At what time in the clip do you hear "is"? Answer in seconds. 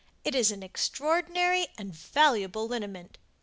0.33-0.49